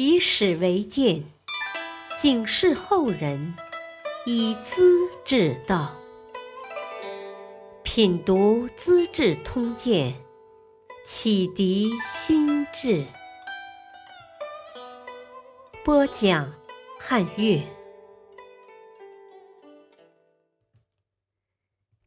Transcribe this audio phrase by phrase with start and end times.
[0.00, 1.24] 以史为鉴，
[2.16, 3.56] 警示后人，
[4.26, 5.96] 以资治道。
[7.82, 10.12] 品读《资治通鉴》，
[11.04, 13.04] 启迪心智。
[15.82, 16.52] 播讲
[17.00, 17.60] 汉乐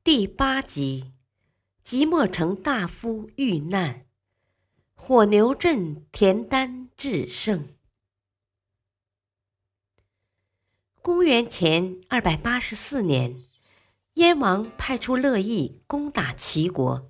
[0.02, 1.12] 第八集：
[1.84, 4.06] 即墨城大夫遇难，
[4.96, 7.68] 火牛镇田丹制胜。
[11.04, 13.42] 公元前二百八十四年，
[14.14, 17.10] 燕王派出乐毅攻打齐国，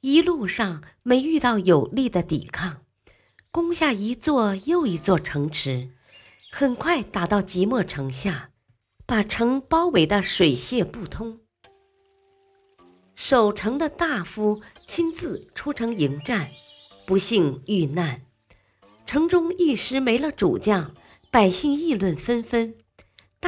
[0.00, 2.82] 一路上没遇到有力的抵抗，
[3.50, 5.90] 攻下一座又一座城池，
[6.52, 8.50] 很快打到即墨城下，
[9.06, 11.40] 把城包围的水泄不通。
[13.16, 16.50] 守城的大夫亲自出城迎战，
[17.04, 18.22] 不幸遇难，
[19.04, 20.94] 城中一时没了主将，
[21.32, 22.76] 百姓议论纷纷。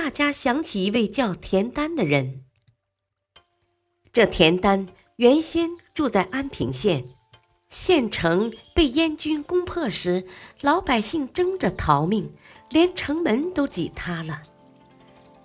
[0.01, 2.45] 大家想起一位叫田丹的人。
[4.13, 7.05] 这田丹原先住在安平县，
[7.69, 10.25] 县城被燕军攻破时，
[10.61, 12.33] 老百姓争着逃命，
[12.71, 14.43] 连城门都挤塌了。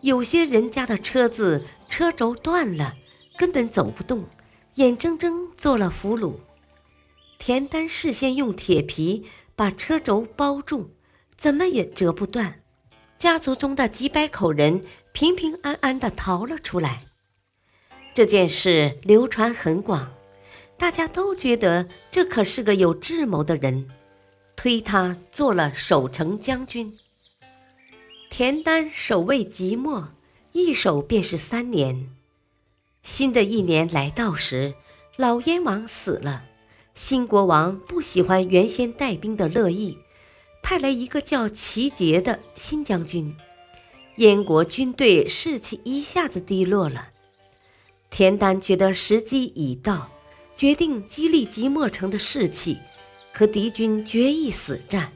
[0.01, 2.93] 有些人家的车子车轴断了，
[3.39, 4.29] 根本走不动，
[4.75, 6.35] 眼睁睁做了俘虏。
[7.39, 10.91] 田丹事先用铁皮把车轴包住，
[11.35, 12.62] 怎么也折不断。
[13.23, 17.05] 家族中的几百口人平平安安的逃了出来。
[18.13, 20.13] 这件事流传很广，
[20.77, 23.87] 大家都觉得这可是个有智谋的人，
[24.57, 26.97] 推他做了守城将军。
[28.29, 30.09] 田丹守卫即墨，
[30.51, 32.09] 一守便是三年。
[33.03, 34.73] 新的一年来到时，
[35.15, 36.43] 老燕王死了，
[36.93, 39.97] 新国王不喜欢原先带兵的乐毅。
[40.63, 43.35] 派来一个叫齐杰的新将军，
[44.15, 47.09] 燕国军队士气一下子低落了。
[48.09, 50.09] 田丹觉得时机已到，
[50.55, 52.77] 决定激励即墨城的士气，
[53.33, 55.11] 和敌军决一死战。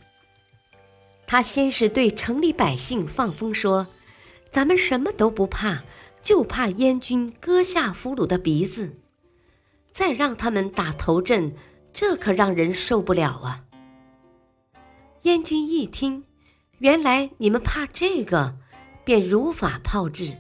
[1.25, 3.88] 他先是对城里百姓放风说
[4.52, 5.84] ：“咱们什么都不怕，
[6.22, 8.97] 就怕燕军割下俘虏的鼻子。”
[9.91, 11.56] 再让他们打头阵，
[11.91, 13.63] 这可让人受不了啊！
[15.24, 16.24] 燕军一听，
[16.78, 18.56] 原来你们怕这个，
[19.04, 20.38] 便如法炮制。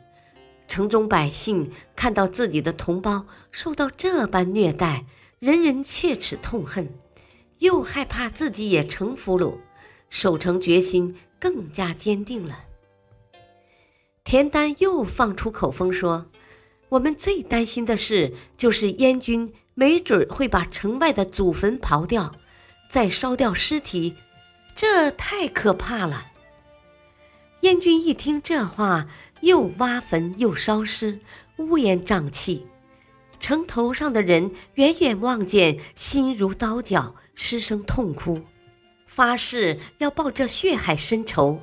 [0.67, 5.05] 城中百姓看到自己的同胞受到这般虐待，
[5.39, 6.93] 人人切齿痛恨，
[7.59, 9.57] 又害怕自己也成俘虏，
[10.09, 12.65] 守城决心更加坚定了。
[14.23, 16.27] 田丹又放出口风说
[16.89, 22.35] ：“我们最担心的事就是燕军没准会把城外的祖坟刨掉，
[22.89, 24.15] 再烧掉尸体。”
[24.77, 26.27] 这太可怕了！
[27.61, 29.07] 燕军一听这话，
[29.41, 31.19] 又挖坟又烧尸，
[31.57, 32.67] 乌烟瘴气。
[33.39, 38.43] 城头上的人远远望见，心如刀绞，失声痛哭，
[39.07, 41.59] 发誓要报这血海深仇。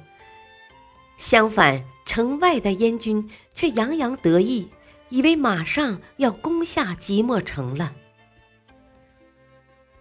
[1.16, 4.70] 相反，城外的燕军却洋洋得意，
[5.10, 7.94] 以为马上要攻下即墨城了。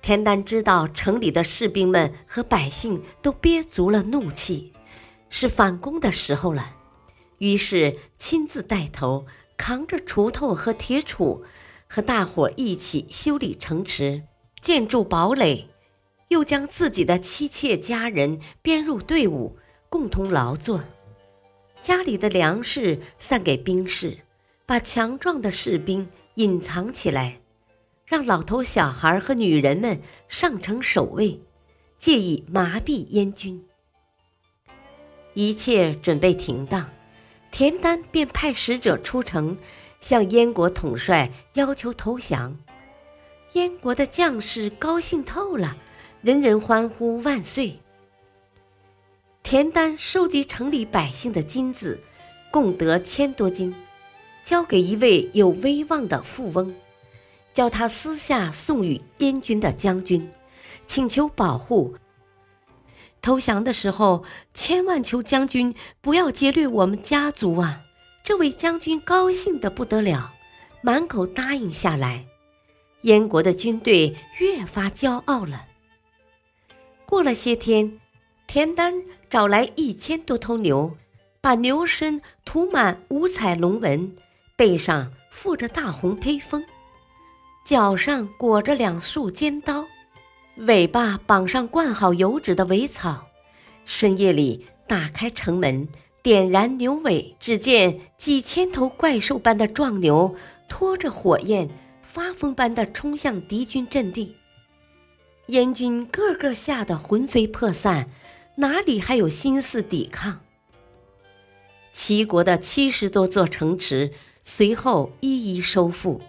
[0.03, 4.73] 田丹知道城里的士兵们和百姓都憋足了怒气，
[5.29, 6.75] 是反攻的时候了。
[7.37, 9.25] 于是亲自带头，
[9.55, 11.41] 扛着锄头和铁杵，
[11.87, 14.23] 和大伙一起修理城池、
[14.59, 15.69] 建筑堡垒，
[16.27, 20.83] 又将自己的妻妾家人编入队伍，共同劳作。
[21.79, 24.17] 家里的粮食散给兵士，
[24.65, 27.39] 把强壮的士兵隐藏起来。
[28.13, 31.39] 让老头、小孩和女人们上城守卫，
[31.97, 33.65] 借以麻痹燕军。
[35.33, 36.91] 一切准备停当，
[37.49, 39.57] 田丹便派使者出城，
[39.99, 42.55] 向燕国统帅要求投降。
[43.53, 45.75] 燕国的将士高兴透了，
[46.21, 47.79] 人人欢呼万岁。
[49.41, 51.99] 田丹收集城里百姓的金子，
[52.51, 53.73] 共得千多斤，
[54.43, 56.71] 交给一位有威望的富翁。
[57.53, 60.29] 叫他私下送与燕军的将军，
[60.87, 61.95] 请求保护。
[63.21, 67.83] 投降的时候，千万求将军不要劫掠我们家族啊！
[68.21, 70.33] 这位将军高兴的不得了，
[70.81, 72.25] 满口答应下来。
[73.03, 75.67] 燕国的军队越发骄傲了。
[77.05, 77.99] 过了些天，
[78.47, 78.93] 田丹
[79.29, 80.97] 找来一千多头牛，
[81.41, 84.15] 把牛身涂满五彩龙纹，
[84.55, 86.65] 背上附着大红披风。
[87.63, 89.85] 脚上裹着两束尖刀，
[90.57, 93.27] 尾巴绑上灌好油脂的苇草，
[93.85, 95.87] 深夜里打开城门，
[96.21, 100.35] 点燃牛尾，只见几千头怪兽般的壮牛
[100.67, 101.69] 拖着火焰，
[102.01, 104.35] 发疯般的冲向敌军阵地。
[105.47, 108.09] 燕军个个吓得魂飞魄散，
[108.57, 110.41] 哪里还有心思抵抗？
[111.93, 114.11] 齐国的七十多座城池
[114.43, 116.21] 随后一一收复，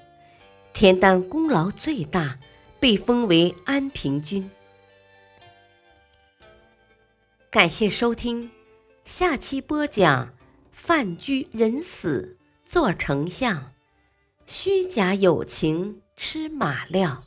[0.75, 2.37] 田丹功劳最大，
[2.81, 4.51] 被封为安平君。
[7.49, 8.51] 感谢收听，
[9.05, 10.35] 下期播讲
[10.73, 13.73] 范雎人死做丞相，
[14.47, 17.23] 虚假友情吃马料。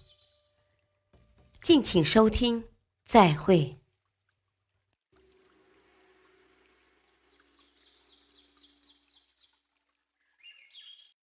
[1.61, 2.65] 敬请收听，
[3.05, 3.76] 再会。